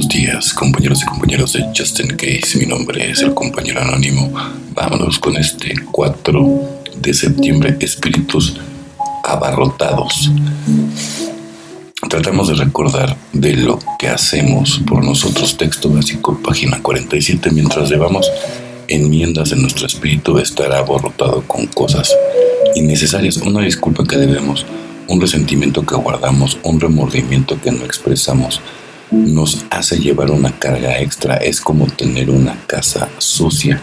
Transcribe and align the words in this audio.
buenos 0.00 0.16
días, 0.16 0.54
compañeros 0.54 1.02
y 1.02 1.04
compañeros 1.04 1.52
de 1.52 1.62
Justin 1.76 2.16
Case. 2.16 2.58
Mi 2.58 2.64
nombre 2.64 3.10
es 3.10 3.20
el 3.20 3.34
compañero 3.34 3.82
anónimo. 3.82 4.32
Vámonos 4.72 5.18
con 5.18 5.36
este 5.36 5.74
4 5.92 6.80
de 6.96 7.12
septiembre, 7.12 7.76
espíritus 7.80 8.56
abarrotados. 9.22 10.30
Tratamos 12.08 12.48
de 12.48 12.54
recordar 12.54 13.14
de 13.34 13.56
lo 13.56 13.78
que 13.98 14.08
hacemos 14.08 14.80
por 14.86 15.04
nosotros. 15.04 15.58
Texto 15.58 15.90
básico, 15.90 16.40
página 16.42 16.80
47. 16.80 17.50
Mientras 17.50 17.90
llevamos 17.90 18.26
enmiendas 18.88 19.52
en 19.52 19.60
nuestro 19.60 19.86
espíritu, 19.86 20.38
estará 20.38 20.78
abarrotado 20.78 21.42
con 21.46 21.66
cosas 21.66 22.10
innecesarias. 22.74 23.36
Una 23.36 23.60
disculpa 23.60 24.04
que 24.06 24.16
debemos, 24.16 24.64
un 25.08 25.20
resentimiento 25.20 25.84
que 25.84 25.96
guardamos, 25.96 26.56
un 26.62 26.80
remordimiento 26.80 27.60
que 27.60 27.70
no 27.70 27.84
expresamos 27.84 28.62
nos 29.10 29.64
hace 29.70 29.98
llevar 29.98 30.30
una 30.30 30.52
carga 30.58 31.00
extra. 31.00 31.36
Es 31.36 31.60
como 31.60 31.86
tener 31.86 32.30
una 32.30 32.56
casa 32.66 33.08
sucia. 33.18 33.80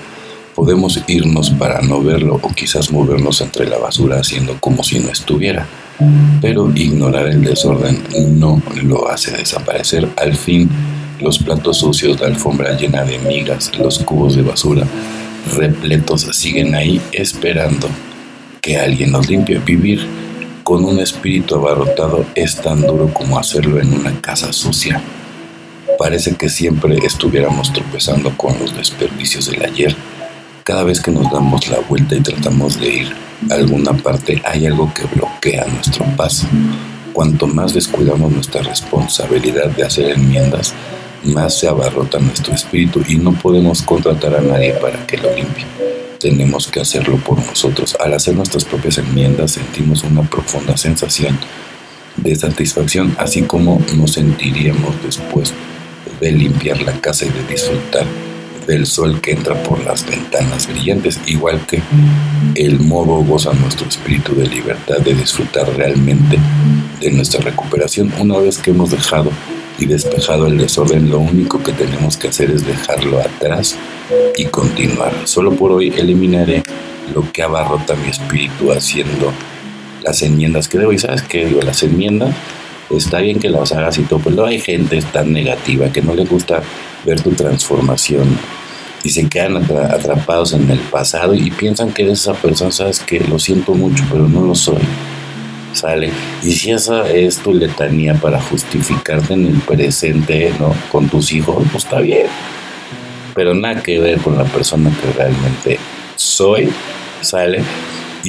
Podemos 0.55 0.99
irnos 1.07 1.51
para 1.51 1.81
no 1.81 2.01
verlo 2.01 2.39
o 2.41 2.53
quizás 2.53 2.91
movernos 2.91 3.41
entre 3.41 3.67
la 3.67 3.77
basura 3.77 4.19
haciendo 4.19 4.59
como 4.59 4.83
si 4.83 4.99
no 4.99 5.09
estuviera. 5.09 5.67
Pero 6.41 6.71
ignorar 6.75 7.27
el 7.27 7.43
desorden 7.43 8.03
no 8.39 8.61
lo 8.83 9.09
hace 9.09 9.31
desaparecer. 9.31 10.09
Al 10.17 10.35
fin, 10.35 10.69
los 11.19 11.39
platos 11.39 11.77
sucios, 11.77 12.19
la 12.19 12.27
alfombra 12.27 12.75
llena 12.75 13.03
de 13.03 13.19
migas, 13.19 13.71
los 13.77 13.99
cubos 13.99 14.35
de 14.35 14.43
basura 14.43 14.87
repletos 15.47 16.27
siguen 16.31 16.75
ahí 16.75 17.01
esperando 17.11 17.87
que 18.61 18.77
alguien 18.77 19.11
los 19.11 19.29
limpie. 19.29 19.59
Vivir 19.59 20.05
con 20.63 20.83
un 20.83 20.99
espíritu 20.99 21.55
abarrotado 21.55 22.25
es 22.35 22.55
tan 22.57 22.81
duro 22.81 23.13
como 23.13 23.39
hacerlo 23.39 23.79
en 23.79 23.93
una 23.93 24.19
casa 24.21 24.51
sucia. 24.51 25.01
Parece 25.97 26.35
que 26.35 26.47
siempre 26.47 26.97
estuviéramos 27.03 27.73
tropezando 27.73 28.35
con 28.37 28.59
los 28.59 28.75
desperdicios 28.75 29.49
del 29.49 29.63
ayer. 29.63 29.95
Cada 30.63 30.83
vez 30.83 31.01
que 31.01 31.11
nos 31.11 31.31
damos 31.31 31.67
la 31.69 31.79
vuelta 31.79 32.15
y 32.15 32.21
tratamos 32.21 32.79
de 32.79 32.87
ir 32.87 33.15
a 33.49 33.55
alguna 33.55 33.93
parte, 33.93 34.39
hay 34.45 34.67
algo 34.67 34.93
que 34.93 35.05
bloquea 35.05 35.65
nuestro 35.65 36.05
paso. 36.15 36.45
Cuanto 37.13 37.47
más 37.47 37.73
descuidamos 37.73 38.31
nuestra 38.31 38.61
responsabilidad 38.61 39.71
de 39.71 39.83
hacer 39.83 40.11
enmiendas, 40.11 40.75
más 41.23 41.57
se 41.57 41.67
abarrota 41.67 42.19
nuestro 42.19 42.53
espíritu 42.53 43.01
y 43.07 43.15
no 43.15 43.31
podemos 43.33 43.81
contratar 43.81 44.35
a 44.35 44.41
nadie 44.41 44.73
para 44.73 45.07
que 45.07 45.17
lo 45.17 45.33
limpie. 45.33 45.65
Tenemos 46.19 46.67
que 46.67 46.79
hacerlo 46.79 47.17
por 47.17 47.43
nosotros. 47.43 47.97
Al 47.99 48.13
hacer 48.13 48.35
nuestras 48.35 48.65
propias 48.65 48.99
enmiendas 48.99 49.51
sentimos 49.53 50.03
una 50.03 50.21
profunda 50.21 50.77
sensación 50.77 51.39
de 52.17 52.35
satisfacción, 52.35 53.15
así 53.17 53.43
como 53.43 53.81
nos 53.95 54.13
sentiríamos 54.13 54.95
después 55.03 55.53
de 56.19 56.31
limpiar 56.31 56.81
la 56.81 56.93
casa 56.99 57.25
y 57.25 57.29
de 57.29 57.43
disfrutar 57.43 58.05
del 58.67 58.85
sol 58.85 59.21
que 59.21 59.31
entra 59.31 59.55
por 59.63 59.83
las 59.85 60.05
ventanas 60.05 60.67
brillantes, 60.67 61.19
igual 61.25 61.65
que 61.65 61.81
el 62.55 62.79
modo 62.81 63.23
goza 63.23 63.53
nuestro 63.53 63.87
espíritu 63.87 64.35
de 64.35 64.45
libertad 64.45 64.97
de 64.97 65.13
disfrutar 65.13 65.69
realmente 65.75 66.37
de 66.99 67.11
nuestra 67.11 67.41
recuperación. 67.41 68.11
Una 68.19 68.37
vez 68.37 68.57
que 68.57 68.71
hemos 68.71 68.91
dejado 68.91 69.31
y 69.79 69.85
despejado 69.85 70.47
el 70.47 70.57
desorden, 70.57 71.09
lo 71.09 71.19
único 71.19 71.63
que 71.63 71.71
tenemos 71.71 72.17
que 72.17 72.27
hacer 72.27 72.51
es 72.51 72.67
dejarlo 72.67 73.19
atrás 73.19 73.77
y 74.35 74.45
continuar. 74.45 75.13
Solo 75.23 75.53
por 75.53 75.71
hoy 75.71 75.93
eliminaré 75.95 76.63
lo 77.13 77.31
que 77.31 77.43
abarrota 77.43 77.95
mi 77.95 78.09
espíritu 78.09 78.71
haciendo 78.73 79.31
las 80.03 80.21
enmiendas 80.21 80.67
que 80.67 80.77
debo. 80.77 80.91
¿Y 80.91 80.99
sabes 80.99 81.21
qué 81.21 81.45
digo? 81.45 81.61
Las 81.61 81.83
enmiendas 81.83 82.35
está 82.89 83.19
bien 83.19 83.39
que 83.39 83.49
las 83.49 83.71
hagas 83.71 83.97
y 83.97 84.03
todo, 84.03 84.19
pero 84.23 84.45
hay 84.45 84.59
gente 84.59 85.01
tan 85.01 85.33
negativa 85.33 85.91
que 85.91 86.01
no 86.01 86.13
le 86.15 86.25
gusta 86.25 86.61
ver 87.05 87.21
tu 87.21 87.31
transformación 87.31 88.37
y 89.03 89.09
se 89.09 89.27
quedan 89.29 89.57
atrapados 89.57 90.53
en 90.53 90.69
el 90.69 90.79
pasado 90.79 91.33
y 91.33 91.51
piensan 91.51 91.91
que 91.91 92.03
eres 92.03 92.21
esa 92.21 92.33
persona, 92.33 92.71
sabes 92.71 92.99
que 92.99 93.19
lo 93.19 93.39
siento 93.39 93.73
mucho, 93.73 94.03
pero 94.11 94.27
no 94.27 94.41
lo 94.41 94.55
soy. 94.55 94.81
Sale. 95.73 96.11
Y 96.41 96.53
si 96.53 96.71
esa 96.71 97.07
es 97.09 97.37
tu 97.37 97.53
letanía 97.53 98.15
para 98.15 98.41
justificarte 98.41 99.33
en 99.33 99.45
el 99.45 99.59
presente, 99.59 100.51
¿no? 100.59 100.73
Con 100.91 101.07
tus 101.07 101.31
hijos, 101.31 101.63
pues 101.71 101.83
está 101.83 101.99
bien. 101.99 102.27
Pero 103.35 103.53
nada 103.53 103.83
que 103.83 103.99
ver 103.99 104.19
con 104.19 104.37
la 104.37 104.43
persona 104.45 104.89
que 104.89 105.11
realmente 105.11 105.79
soy, 106.15 106.69
sale. 107.21 107.63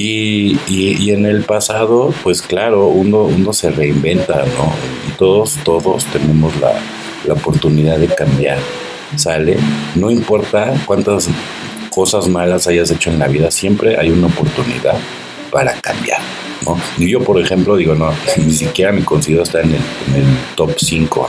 Y, 0.01 0.57
y, 0.69 1.11
en 1.11 1.25
el 1.25 1.43
pasado, 1.43 2.13
pues 2.23 2.41
claro, 2.41 2.87
uno, 2.87 3.23
uno 3.23 3.51
se 3.51 3.69
reinventa, 3.69 4.45
¿no? 4.45 4.73
Y 5.09 5.11
todos, 5.17 5.57
todos 5.65 6.05
tenemos 6.05 6.57
la, 6.61 6.71
la 7.25 7.33
oportunidad 7.33 7.97
de 7.97 8.07
cambiar, 8.07 8.59
¿sale? 9.17 9.57
No 9.95 10.09
importa 10.09 10.73
cuántas 10.85 11.27
cosas 11.93 12.29
malas 12.29 12.65
hayas 12.67 12.89
hecho 12.91 13.09
en 13.09 13.19
la 13.19 13.27
vida, 13.27 13.51
siempre 13.51 13.97
hay 13.99 14.09
una 14.09 14.27
oportunidad 14.27 14.95
para 15.51 15.73
cambiar, 15.81 16.21
¿no? 16.65 16.79
Y 16.97 17.09
yo, 17.09 17.19
por 17.19 17.37
ejemplo, 17.37 17.75
digo, 17.75 17.93
no, 17.93 18.13
ni 18.37 18.53
siquiera 18.53 18.93
me 18.93 19.03
considero 19.03 19.43
estar 19.43 19.65
en 19.65 19.71
el, 19.71 19.81
en 20.15 20.15
el 20.15 20.37
top 20.55 20.75
5, 20.77 21.27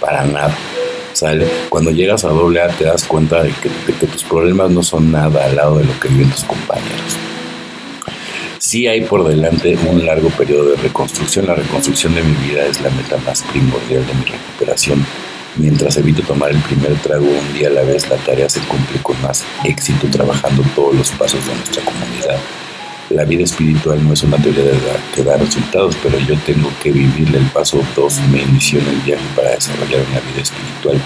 para 0.00 0.24
nada. 0.24 0.56
¿Sale? 1.12 1.48
Cuando 1.68 1.90
llegas 1.90 2.24
a 2.24 2.28
doble 2.28 2.62
A 2.62 2.68
te 2.68 2.84
das 2.84 3.02
cuenta 3.02 3.42
de 3.42 3.50
que, 3.50 3.68
de 3.68 3.98
que 3.98 4.06
tus 4.06 4.22
problemas 4.22 4.70
no 4.70 4.84
son 4.84 5.10
nada 5.10 5.44
al 5.44 5.56
lado 5.56 5.78
de 5.78 5.84
lo 5.84 5.98
que 5.98 6.06
viven 6.06 6.30
tus 6.30 6.44
compañeros 6.44 7.18
sí 8.72 8.88
hay 8.88 9.02
por 9.02 9.28
delante 9.28 9.76
un 9.86 10.06
largo 10.06 10.30
periodo 10.30 10.70
de 10.70 10.76
reconstrucción. 10.76 11.46
La 11.46 11.54
reconstrucción 11.54 12.14
de 12.14 12.22
mi 12.22 12.32
vida 12.48 12.64
es 12.64 12.80
la 12.80 12.88
meta 12.88 13.18
más 13.18 13.42
primordial 13.42 14.06
de 14.06 14.14
mi 14.14 14.24
recuperación. 14.24 15.04
Mientras 15.56 15.98
evito 15.98 16.22
tomar 16.22 16.52
el 16.52 16.58
primer 16.60 16.94
trago 17.02 17.26
un 17.26 17.52
día 17.52 17.68
a 17.68 17.72
la 17.72 17.82
vez, 17.82 18.08
la 18.08 18.16
tarea 18.16 18.48
se 18.48 18.60
cumple 18.60 18.98
con 19.02 19.20
más 19.20 19.44
éxito 19.64 20.06
trabajando 20.10 20.64
todos 20.74 20.94
los 20.94 21.10
pasos 21.10 21.46
de 21.46 21.54
nuestra 21.54 21.84
comunidad. 21.84 22.38
La 23.10 23.26
vida 23.26 23.44
espiritual 23.44 24.02
no 24.02 24.14
es 24.14 24.22
una 24.22 24.38
teoría 24.38 24.64
de 24.64 24.78
que 25.14 25.22
da 25.22 25.36
resultados, 25.36 25.94
pero 26.02 26.18
yo 26.20 26.34
tengo 26.46 26.70
que 26.82 26.92
vivirle. 26.92 27.40
El 27.40 27.50
paso 27.50 27.84
2 27.94 28.20
me 28.30 28.40
inició 28.40 28.80
en 28.80 28.88
el 28.88 29.00
viaje 29.02 29.24
para 29.36 29.50
desarrollar 29.50 30.00
una 30.10 30.20
vida 30.32 30.40
espiritual. 30.40 30.98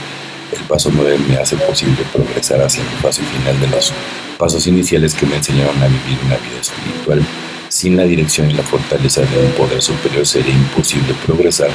El 0.53 0.62
paso 0.69 0.93
9 0.94 1.19
me 1.28 1.38
hace 1.38 1.56
posible 1.56 1.98
progresar 2.12 2.62
hacia 2.62 2.84
el 2.84 3.03
paso 3.03 3.22
final 3.22 3.59
de 3.59 3.66
los 3.66 3.93
pasos 4.38 4.69
iniciales 4.69 5.15
que 5.15 5.27
me 5.27 5.34
enseñaron 5.34 5.83
a 5.83 5.88
vivir 5.88 6.16
una 6.25 6.37
vida 6.37 6.60
espiritual. 6.60 7.27
Sin 7.76 7.94
la 7.94 8.04
dirección 8.04 8.50
y 8.50 8.54
la 8.54 8.62
fortaleza 8.62 9.20
de 9.20 9.38
un 9.38 9.53
poder 9.53 9.82
superior 9.82 10.26
sería 10.26 10.54
imposible 10.54 11.12
progresar 11.26 11.69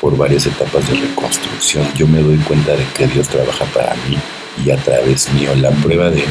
por 0.00 0.16
varias 0.16 0.46
etapas 0.46 0.88
de 0.88 0.94
reconstrucción. 0.94 1.84
Yo 1.96 2.06
me 2.06 2.20
doy 2.20 2.36
cuenta 2.36 2.76
de 2.76 2.84
que 2.94 3.08
Dios 3.08 3.26
trabaja 3.26 3.64
para 3.74 3.92
mí 4.08 4.16
y 4.64 4.70
a 4.70 4.76
través 4.76 5.32
mío. 5.32 5.52
La 5.56 5.72
prueba 5.72 6.10
de 6.10 6.22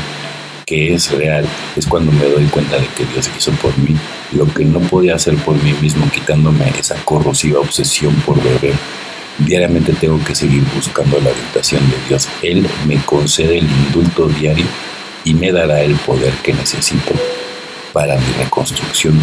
que 0.65 0.93
es 0.93 1.11
real 1.11 1.45
es 1.75 1.87
cuando 1.87 2.13
me 2.13 2.23
doy 2.23 2.45
cuenta 2.45 2.77
de 2.77 2.87
que 2.95 3.03
Dios 3.03 3.29
hizo 3.37 3.51
por 3.61 3.77
mí 3.79 3.97
lo 4.31 4.45
que 4.45 4.63
no 4.63 4.79
podía 4.79 5.15
hacer 5.15 5.35
por 5.35 5.61
mí 5.61 5.73
mismo, 5.81 6.09
quitándome 6.09 6.71
esa 6.79 6.95
corrosiva 7.03 7.59
obsesión 7.59 8.15
por 8.25 8.41
beber. 8.41 8.75
Diariamente 9.39 9.91
tengo 9.91 10.23
que 10.23 10.35
seguir 10.35 10.63
buscando 10.73 11.19
la 11.19 11.31
orientación 11.31 11.81
de 11.89 11.97
Dios. 12.07 12.29
Él 12.41 12.65
me 12.87 12.95
concede 13.03 13.57
el 13.57 13.65
indulto 13.65 14.29
diario 14.29 14.67
y 15.25 15.33
me 15.33 15.51
dará 15.51 15.81
el 15.81 15.95
poder 15.95 16.31
que 16.35 16.53
necesito 16.53 17.13
para 17.93 18.15
mi 18.15 18.33
reconstrucción. 18.39 19.19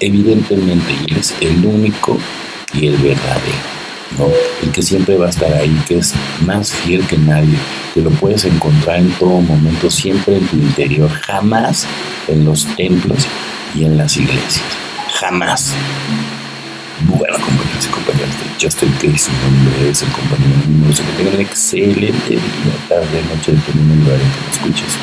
Evidentemente, 0.00 0.92
Él 1.06 1.16
es 1.16 1.34
el 1.40 1.64
único 1.64 2.18
y 2.72 2.88
el 2.88 2.96
verdadero, 2.96 3.58
¿no? 4.18 4.28
El 4.62 4.72
que 4.72 4.82
siempre 4.82 5.16
va 5.16 5.26
a 5.26 5.30
estar 5.30 5.52
ahí, 5.52 5.76
que 5.86 5.98
es 5.98 6.14
más 6.44 6.72
fiel 6.72 7.06
que 7.06 7.18
nadie, 7.18 7.56
que 7.94 8.00
lo 8.00 8.10
puedes 8.10 8.44
encontrar 8.44 8.98
en 8.98 9.10
todo 9.12 9.40
momento, 9.40 9.90
siempre 9.90 10.36
en 10.36 10.46
tu 10.46 10.56
interior, 10.56 11.10
jamás 11.10 11.86
en 12.28 12.44
los 12.44 12.66
templos 12.76 13.26
y 13.74 13.84
en 13.84 13.96
las 13.96 14.16
iglesias. 14.16 14.66
Jamás. 15.20 15.74
Bueno, 17.06 17.38
compañeros 17.38 17.86
y 17.86 17.88
compañeras 17.88 18.34
de 18.38 18.64
Justin 18.66 18.92
Case, 18.94 19.30
mi 19.30 19.64
nombre 19.64 19.90
es 19.90 20.02
el 20.02 20.08
compañero 20.10 20.56
número 20.68 20.94
que 20.94 21.02
tengan 21.16 21.34
un 21.34 21.40
excelente 21.40 22.30
día, 22.30 22.74
tarde, 22.88 23.22
noche, 23.34 23.52
dependiendo 23.52 23.94
del 23.94 24.04
lugar 24.04 24.20
en 24.20 24.30
que 24.32 24.40
me 24.40 24.50
escuches 24.50 24.98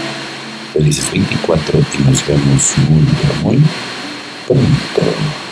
felices 0.76 1.10
24 1.10 1.80
y 1.80 2.04
nos 2.04 2.28
vemos 2.28 2.78
muy, 2.90 3.08
muy 3.44 3.64
pronto. 4.46 5.45